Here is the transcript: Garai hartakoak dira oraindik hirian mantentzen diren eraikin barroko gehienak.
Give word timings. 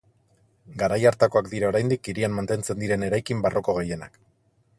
Garai 0.83 0.97
hartakoak 1.09 1.51
dira 1.53 1.69
oraindik 1.73 2.11
hirian 2.13 2.35
mantentzen 2.39 2.83
diren 2.85 3.07
eraikin 3.09 3.45
barroko 3.47 3.79
gehienak. 3.81 4.19